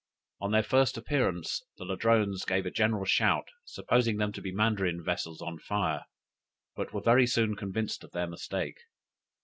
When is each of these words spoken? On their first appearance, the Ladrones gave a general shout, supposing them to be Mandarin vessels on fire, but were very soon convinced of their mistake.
On 0.39 0.49
their 0.51 0.63
first 0.63 0.97
appearance, 0.97 1.61
the 1.77 1.85
Ladrones 1.85 2.43
gave 2.43 2.65
a 2.65 2.71
general 2.71 3.05
shout, 3.05 3.49
supposing 3.65 4.17
them 4.17 4.31
to 4.31 4.41
be 4.41 4.51
Mandarin 4.51 5.03
vessels 5.03 5.43
on 5.43 5.59
fire, 5.59 6.05
but 6.75 6.91
were 6.91 7.01
very 7.01 7.27
soon 7.27 7.55
convinced 7.55 8.03
of 8.03 8.11
their 8.11 8.25
mistake. 8.25 8.79